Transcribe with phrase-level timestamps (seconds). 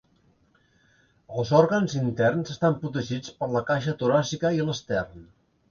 [1.41, 5.27] Els òrgans interns estan protegits per la caixa toràcica i l'estern.